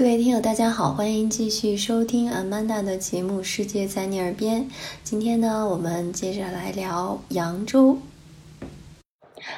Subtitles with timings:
[0.00, 4.62] 各位听友，大家好，欢迎继续收听 Amanda 的节目《世界在你耳边》。
[5.04, 7.98] 今天呢，我们接着来聊扬州。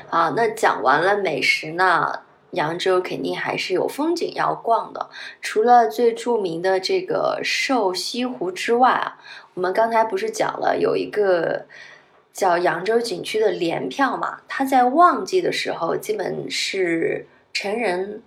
[0.09, 5.11] 好，那讲完了美食呢，扬州肯定还是有风景要逛的。
[5.41, 9.21] 除了最著名的这个瘦西湖之外啊，
[9.55, 11.67] 我们刚才不是讲了有一个
[12.33, 14.41] 叫扬州景区的联票嘛？
[14.49, 18.21] 它在旺季的时候基本是成人。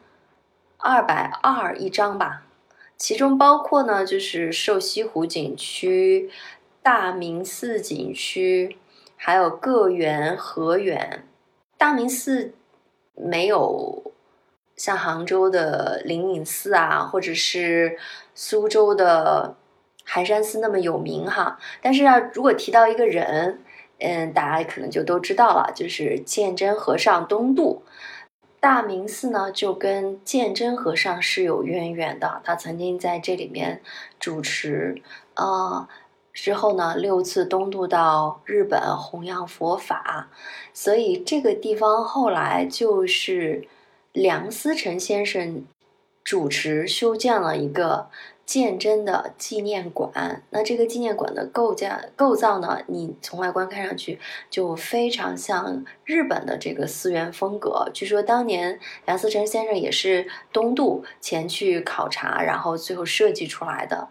[0.88, 2.44] 二百二一张吧，
[2.96, 6.30] 其中包括呢，就是瘦西湖景区、
[6.84, 8.78] 大明寺景区，
[9.16, 11.26] 还有个园、河园。
[11.76, 12.54] 大明寺
[13.16, 14.12] 没有
[14.76, 17.98] 像杭州的灵隐寺啊，或者是
[18.36, 19.56] 苏州的
[20.04, 21.58] 寒山寺那么有名哈。
[21.82, 23.60] 但是啊，如果提到一个人，
[23.98, 27.82] 嗯，大家可能就都知道了，就是鉴真和尚东渡。
[28.66, 32.42] 大明寺呢，就跟鉴真和尚是有渊源的。
[32.44, 33.80] 他曾经在这里面
[34.20, 35.00] 主持，
[35.36, 35.88] 呃，
[36.34, 40.30] 之后呢，六次东渡到日本弘扬佛法，
[40.74, 43.68] 所以这个地方后来就是
[44.12, 45.64] 梁思成先生
[46.24, 48.10] 主持修建了一个。
[48.46, 52.80] 鉴真的纪念馆，那这个纪念馆的构架构造呢？
[52.86, 54.20] 你从外观看上去
[54.52, 57.90] 就非常像日本的这个寺院风格。
[57.92, 64.10] 据说当年梁思成先生也是东渡前去考察，然后最后设计出来的。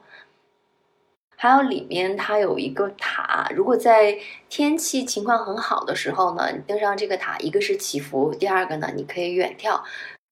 [1.37, 4.19] 还有里面它有一个塔，如果在
[4.49, 9.83] 天气情况很好的时候呢，你登上这个塔，一个是祈福，第二个呢，你可以远眺，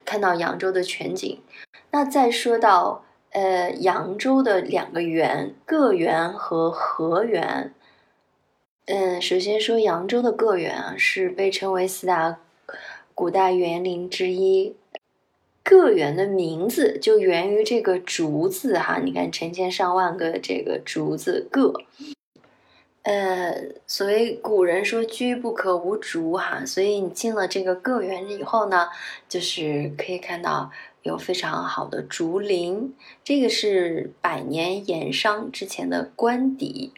[0.04, 1.40] 看到扬州的全景。
[1.92, 3.04] 那再说到。
[3.32, 7.72] 呃，扬州的两个园，个园和河园。
[8.84, 12.36] 嗯，首先说扬州的个园啊，是被称为四大
[13.14, 14.76] 古代园林之一。
[15.64, 21.72] 个园的名字就源于这个竹字哈，你看成千上万个这个竹字个。
[23.04, 28.88] 呃，所谓古人说居不可无竹哈，所以你进了这个个园以后呢，
[29.26, 30.70] 就是可以看到。
[31.02, 32.92] 有非常好的竹林，
[33.22, 36.92] 这个是百年盐商之前的官邸。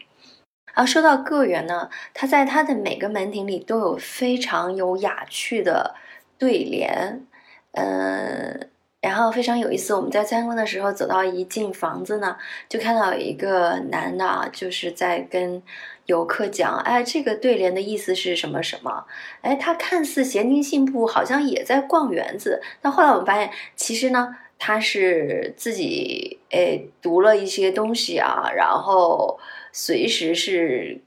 [0.73, 5.95] 啊，说到个园呢，它在它的每个门庭里都有非常有雅趣的
[6.37, 7.25] 对联，
[7.71, 8.69] 嗯，
[9.01, 9.93] 然后非常有意思。
[9.93, 12.37] 我们在参观的时候，走到一进房子呢，
[12.67, 15.61] 就看到有一个男的啊，就是在跟。
[16.05, 19.05] 游客讲，哎，这个对联的意思是什么什么？
[19.41, 22.61] 哎，他看似闲庭信步，好像也在逛园子。
[22.81, 29.39] 但后来我们发现，其实呢，他是自己哎读了一些东西啊，然后
[29.71, 31.01] 随时是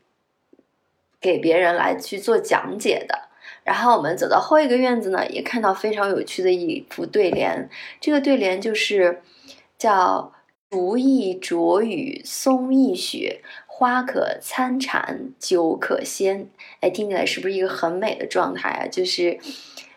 [1.20, 3.28] 给别人来去做讲解的。
[3.62, 7.68] 然后我们走到后一个院子呢，也看到非常有趣的一幅对联。
[8.00, 9.22] 这个对联就是
[9.76, 10.32] 叫
[10.70, 13.42] “竹意着雨松意雪”。
[13.78, 16.50] 花可参禅，酒可仙，
[16.80, 18.88] 哎，听起来是不是一个很美的状态啊？
[18.88, 19.38] 就是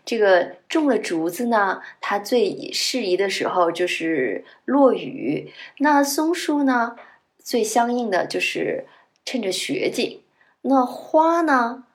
[0.06, 5.50] 这个种了竹子呢，它最适宜的时候就是落雨；
[5.80, 6.96] 那松树呢，
[7.44, 8.86] 最相应的就是
[9.26, 10.20] 趁着雪景；
[10.62, 11.86] 那花呢？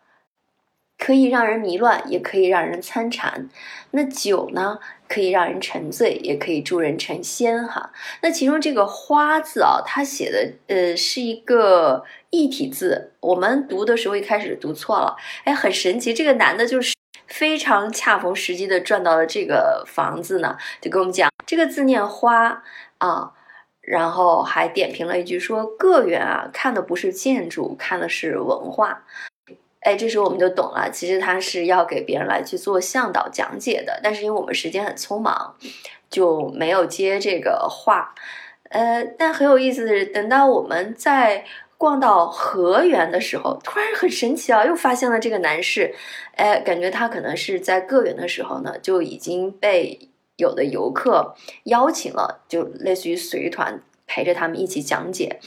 [0.98, 3.48] 可以让人迷乱，也可以让人参禅。
[3.90, 7.92] 那酒呢，可以让人沉醉，也可以助人成仙哈。
[8.22, 16.12] 那其中这个“花”字啊，它写的呃是一个异体字，我们读的时候一开始读错了，哎，很神奇。
[16.12, 16.94] 这个男的就是
[17.26, 22.62] 非常恰逢时机的转到了这个房子呢，就跟我们讲这个字念“花”
[22.98, 23.32] 啊，
[23.80, 29.04] 然后还点评了一句说：“个园啊，看的不是建筑，看的是文化。”
[29.86, 35.54] 哎，这时候我们就懂了，其实他是要给别人来去做向导讲解的，但是因为我们时间很匆忙，
[36.10, 38.12] 就没有接这个话。
[38.70, 41.44] 呃，但很有意思的是，等到我们在
[41.78, 45.94] 逛到河源的时候，突然很神奇啊，又发现了这个男士。
[46.34, 51.36] 哎，感觉他可能是在个园的时候呢，就已经被有的游客
[51.66, 55.38] 邀请了，就类似于随团陪着他们一起讲解。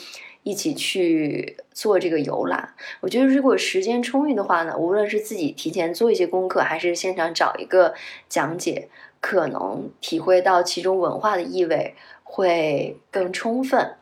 [0.43, 7.93] 一起去做这个游览，我觉得如果时间充裕的话呢，无论是自己提前做一些功课，还是现场找一个
[8.27, 8.89] 讲解，
[9.19, 13.95] 可能体会到其中文化的意味会更充分。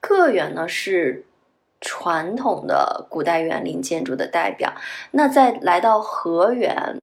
[0.00, 1.24] 个园呢是
[1.80, 4.72] 传统的古代园林建筑的代表，
[5.10, 6.98] 那再来到河园。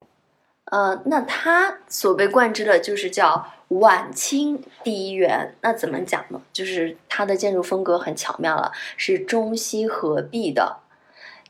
[0.65, 3.45] 呃，那它所被冠之的就是叫
[3.79, 5.55] 晚清第一园。
[5.61, 6.41] 那怎么讲呢？
[6.51, 10.77] 就是它的建筑风格很巧妙了，是中西合璧的。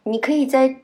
[0.03, 0.77] 你可以在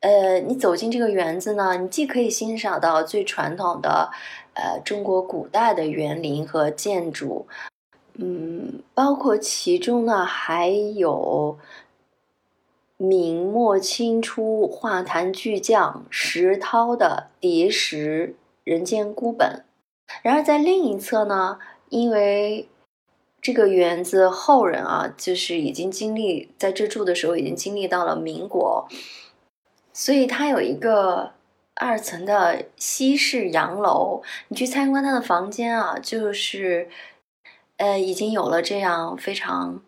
[0.00, 4.10] 呃，你走进这个园子呢，你既可以欣赏到最传统的，
[4.54, 7.48] 呃，中国古代的园林和建筑，
[8.14, 11.58] 嗯，包括其中呢还有
[12.96, 19.64] 明末清初画坛巨匠石涛的《叠石人间孤本》。
[20.22, 21.58] 然而在另一侧呢，
[21.88, 22.68] 因为
[23.40, 28.88] 这个园子后人啊，就是已经经历在这住的时候，已经经历到了民国。
[29.92, 31.32] 所以它有一个
[31.74, 36.88] 二层的西式洋楼，你去参观它的房间啊，就是，
[37.76, 39.82] 呃，已经有了这样非常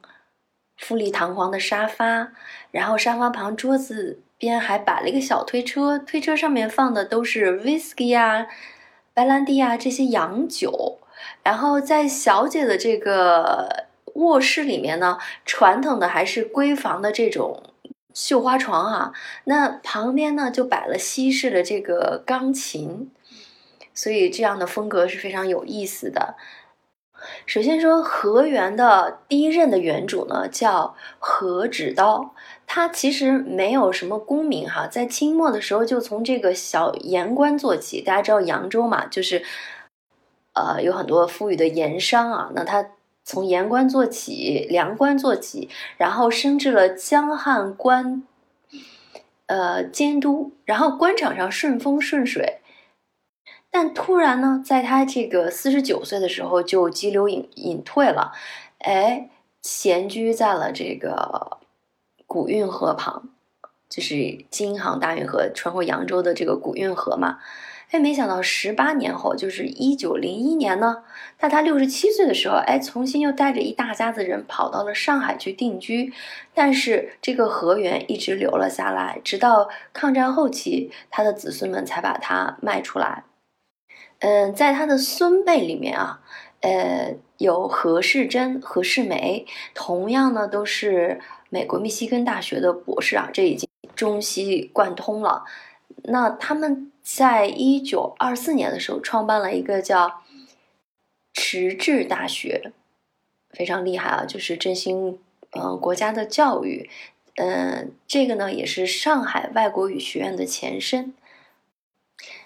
[0.76, 2.32] 富丽堂皇的沙发，
[2.70, 8.46] 然后沙发旁桌子边还摆了一个小推车，推车上面放的都是 whisky 啊、
[9.20, 10.98] 白兰地啊这些洋酒，
[11.42, 13.84] 然后在小姐的这个
[14.14, 17.62] 卧室里面呢，传统的还是闺房的这种。
[18.14, 19.12] 绣花床啊，
[19.44, 23.10] 那旁边呢就摆了西式的这个钢琴，
[23.92, 26.34] 所以这样的风格是非常有意思的。
[27.46, 32.34] 首先说河源的第一任的园主呢叫何芷刀，
[32.66, 39.42] 他其实没有什么功名哈，在清末的时候就从这个小盐官做起，大家知道扬州嘛，就是
[40.54, 42.86] 呃有很多富裕的盐商啊，那他。
[43.22, 45.68] 从盐官做起，粮官做起，
[45.98, 48.24] 然后升至了江汉官，
[49.46, 52.59] 呃监督，然后官场上顺风顺水。
[53.70, 58.32] 但突然呢，在他这个四十九岁的时候，就急流隐隐退了，
[58.78, 59.30] 哎，
[59.62, 61.58] 闲居在了这个
[62.26, 63.28] 古运河旁，
[63.88, 67.38] 就是京杭大运河穿过扬州的这个古运河嘛。
[67.92, 71.02] 哎，没想到十八年后，就是一九零一年呢，
[71.36, 76.12] 在他六十七岁的时候，哎，重新又带着一大家子人跑到了上海去定居。
[76.54, 83.24] 但是这个河源一直留了下来，直到抗战后期，他的子孙们才把它卖出来。
[84.20, 86.20] 嗯，在他的孙辈里面啊，
[86.60, 95.44] 呃，有何世珍、何世梅，同样呢都是美国密西根大学的博士啊，这已经中西贯通了。
[96.04, 100.22] 那他们在一九二四年的时候创办了一个叫
[101.32, 102.72] 迟志大学，
[103.52, 105.18] 非常厉害啊，就是振兴
[105.52, 106.90] 嗯国家的教育，
[107.36, 111.14] 嗯，这个呢也是上海外国语学院的前身。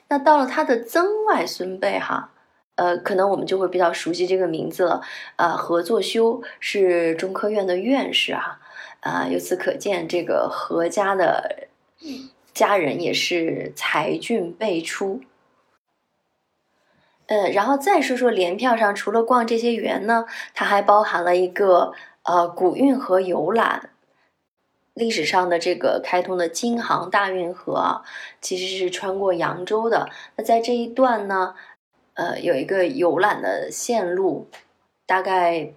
[0.08, 2.30] 那到了他的曾外孙辈哈，
[2.74, 5.02] 呃，可能我们就会比较熟悉这个名字了，
[5.36, 8.60] 呃，何作修是中科院的院士哈，
[9.00, 11.68] 啊，由此可见这个何家的。
[12.52, 15.22] 家人也是才俊辈出，
[17.26, 23.90] 呃，然后再说说联票上，除了逛这些园呢，它还包含了一个呃古运河游览。
[24.94, 28.02] 历史上的这个开通的京杭大运河啊，
[28.40, 30.08] 其实是穿过扬州的。
[30.36, 31.54] 那在这一段呢，
[32.14, 34.48] 呃，有一个游览的线路，
[35.04, 35.72] 大概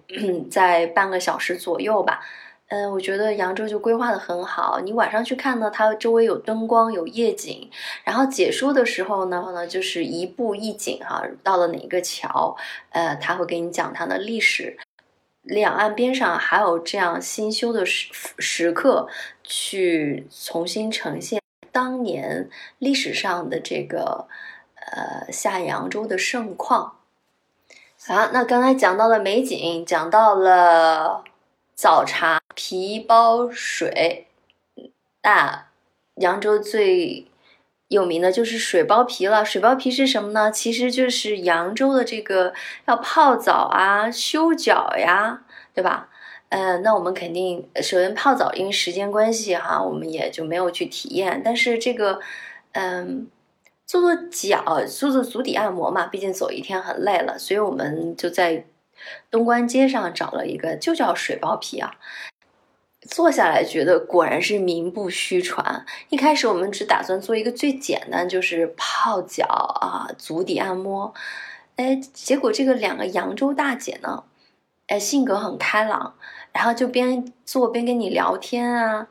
[0.50, 2.20] 在半个小时左右吧。
[2.68, 4.78] 嗯，我觉得扬州就规划的很好。
[4.80, 7.70] 你晚上去看呢，它周围有灯光，有夜景。
[8.04, 12.54] 然后解说的时候呢，呢就是一步一景哈，到了哪个桥，
[12.90, 14.76] 呃，他会给你讲它的历史。
[15.42, 19.08] 两岸边上还有这样新修的石石刻，
[19.42, 21.42] 去重新呈现
[21.72, 24.28] 当年历史上的这个
[24.74, 26.98] 呃下扬州的盛况。
[28.06, 31.24] 好，那刚才讲到了美景，讲到了。
[31.80, 34.26] 早茶、皮包水，
[35.22, 35.68] 那
[36.16, 37.28] 扬州最
[37.88, 39.44] 有名的就是水包皮了。
[39.44, 40.50] 水包皮是什么呢？
[40.50, 42.54] 其实就是扬州的这个
[42.86, 45.42] 要泡澡啊、修脚呀，
[45.74, 46.08] 对吧？
[46.50, 51.42] 呃，那我们肯定首先泡澡，因为时间关系哈，我们也就没有去体验。
[51.44, 52.20] 但是这个，
[52.72, 53.26] 嗯，
[53.86, 58.64] 做做脚、做做足底按摩嘛，毕竟走一天很累了，所以我们就在。
[59.30, 61.94] 东关街上找了一个，就叫水包皮啊。
[63.02, 65.84] 坐下来觉得果然是名不虚传。
[66.08, 71.14] 一开始我们只打算做一个最简单，就是泡脚啊，足底按摩。
[71.76, 74.24] 哎，结果这个两个扬州大姐呢，
[74.88, 76.14] 哎，性格很开朗，
[76.52, 79.06] 然后就边做边跟你聊天啊。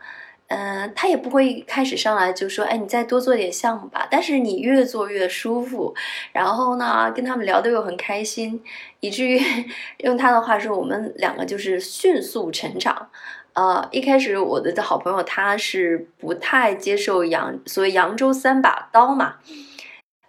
[0.50, 4.08] 嗯，他也不会开始上来就说，哎，你再多做点项目吧。
[4.10, 5.94] 但是你越做越舒服，
[6.32, 8.62] 然后呢，跟他们聊得又很开心，
[9.00, 9.42] 以至于
[10.04, 13.10] 用他的话说，我们两个就是迅速成长。
[13.58, 19.38] 呃，一开始我的好朋友他是不太接受扬所谓扬州三把刀嘛，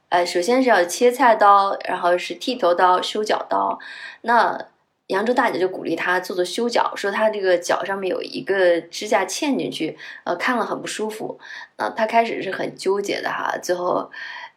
[0.09, 3.79] 呃，首先是要切菜刀，然后是剃头刀、修脚刀，
[4.23, 4.67] 那。
[5.09, 11.41] 扬州大姐就鼓励他做做修脚，说他这个脚上面有一个指甲嵌进去，呃，看了很不舒服。
[11.77, 14.11] 呃，他开始是很纠结的哈，最后，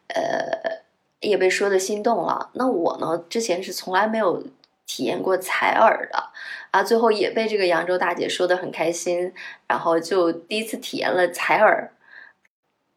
[0.08, 0.84] 呃，
[1.22, 2.50] 也被说的心动了。
[2.56, 4.44] 那我呢，之前是从来没有
[4.92, 6.22] 体验过采耳的，
[6.72, 9.34] 啊，最后也被这个扬州大姐说的很开心，
[9.68, 11.94] 然后就第一次体验了采耳。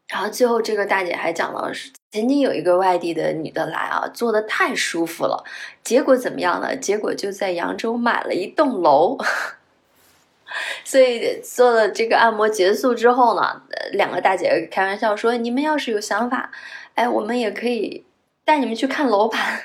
[0.09, 1.71] 然后最后这个大姐还讲了，
[2.11, 5.45] 曾经有一个外地的女的来啊，做的太舒服了，
[5.85, 6.75] 结果怎么样呢？
[6.75, 9.17] 结果就在扬州买了一栋楼。
[10.83, 13.61] 所以做了这个按摩结束之后呢，
[13.93, 16.51] 两个大姐开玩笑说：“你们要是有想法，
[16.95, 18.05] 哎，我们也可以
[18.43, 19.61] 带你们去看楼盘。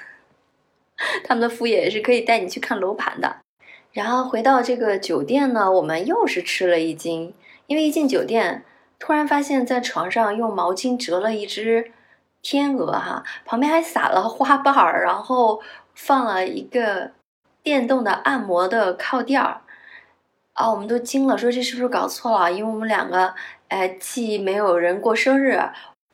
[1.24, 3.36] 他们的副业也是可以带你去看楼盘的。”
[3.92, 7.34] 然后回到这个酒店呢，我们又是吃了一惊，
[7.66, 8.64] 因为一进酒店。
[9.02, 11.90] 突然发现，在床上用毛巾折了一只
[12.42, 15.62] 天鹅，哈，旁边还撒了花瓣儿，然后
[15.94, 17.12] 放了一个
[17.62, 19.62] 电动的按摩的靠垫儿，
[20.52, 22.52] 啊，我们都惊了，说这是不是搞错了？
[22.52, 23.34] 因为我们两个，
[23.68, 25.58] 哎，既没有人过生日，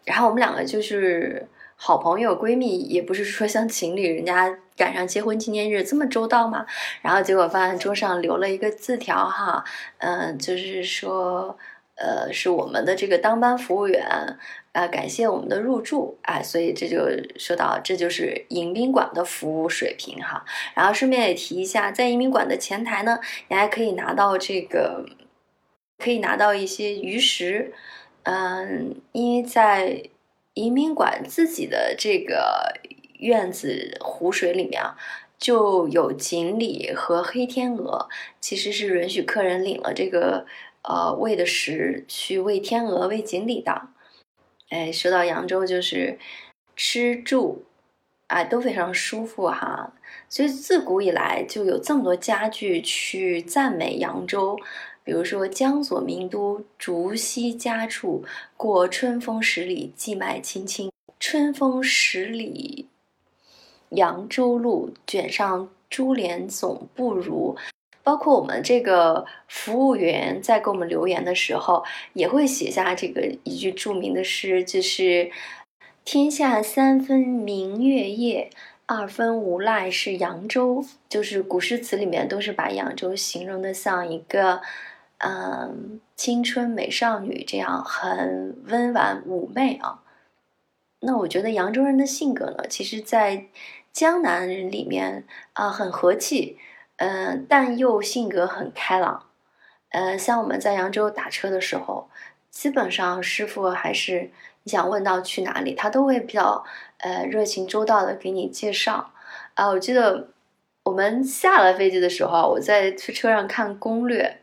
[0.04, 6.66] 然后我们两个就是好朋友闺蜜，也不是说像情侣，人家赶上结婚纪念日这么周到嘛。
[7.02, 9.62] 然后结果发现桌上留了一个字条，哈，
[9.98, 11.56] 嗯，就是说。
[11.98, 14.06] 呃，是我们的这个当班服务员
[14.72, 20.44] 啊，感谢我们的入住啊，所以这就说到，这就是迎宾馆的服务水平哈。
[20.74, 23.18] 然后顺便也提一下，在迎宾馆的前台呢，
[23.48, 25.06] 你还可以拿到这个，
[25.96, 27.72] 可以拿到一些鱼食，
[28.24, 30.02] 嗯，因为在
[30.56, 32.74] 移民馆自己的这个
[33.20, 34.96] 院子湖水里面啊，
[35.38, 38.08] 就有锦鲤和黑天鹅，
[38.40, 40.46] 其实是允许客人领了这个。
[40.88, 43.88] 呃，喂的食去喂天鹅、喂锦鲤的。
[44.68, 46.16] 哎，说到扬州，就是
[46.76, 47.64] 吃住，
[48.28, 49.94] 啊都非常舒服哈。
[50.28, 54.56] 所以自古以来就有这么多佳句去赞美扬州，
[55.06, 58.24] 比如说“江左名都，竹溪佳处，
[58.56, 60.90] 过春风十里，寄麦青青。
[61.20, 62.88] 春风十里，
[63.90, 67.56] 扬州路，卷上珠帘总不如。”
[68.02, 75.30] 包括我们这个服务员在给我们留言的时候，也会写下这个一句著名的诗，就是
[76.04, 78.50] “天下三分明月夜，
[78.86, 80.84] 二分无赖是扬州”。
[81.08, 84.60] 就是古诗词里面都是把扬州形容的像一个，
[85.18, 90.02] 嗯，青春美少女这样很温婉妩媚啊。
[91.00, 93.46] 那我觉得扬州人的性格呢，其实，在
[93.92, 96.58] 江南人里面啊，很和气。
[96.98, 99.26] 嗯，但又性格很开朗。
[99.90, 102.08] 呃，像我们在扬州打车的时候，
[102.50, 104.30] 基本上师傅还是
[104.62, 106.64] 你想问到去哪里，他都会比较
[106.98, 109.12] 呃热情周到的给你介绍。
[109.54, 110.28] 啊，我记得
[110.84, 114.40] 我们下了飞机的时候，我在车上看攻略，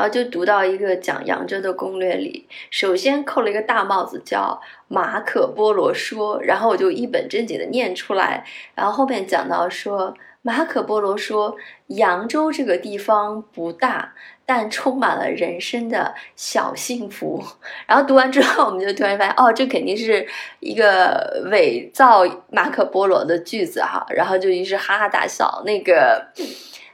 [0.00, 8.42] 然后就读到一个讲扬州的攻略里，首先扣了一个大帽子，叫马可波罗说，然后我就一本正经的念出来，
[8.74, 10.14] 然后后面讲到说。
[10.42, 11.54] 马可波罗说
[11.88, 14.14] ：“扬州这个地方不大，
[14.46, 17.44] 但充满了人生的小幸福。”
[17.86, 20.26] 然后读完之后，我们就突然发现，哦，这肯定是
[20.60, 24.06] 一个伪造马可波罗的句子哈。
[24.08, 25.62] 然后就于是哈哈大笑。
[25.66, 26.26] 那个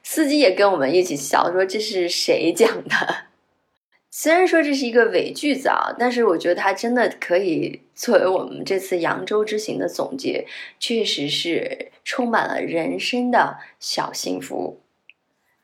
[0.09, 3.25] 司机也跟我们一起笑，说：“这是谁讲的？”
[4.09, 10.47] 虽然说这是一个伪句子啊，但是我觉得它真的可以作为我们这次扬州之行的总结，
[10.79, 14.81] 确实是充满了人生的小幸福。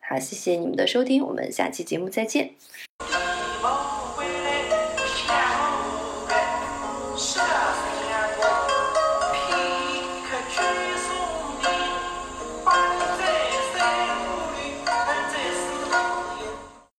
[0.01, 2.57] 好，谢谢你们的收听，我们下期节目再见。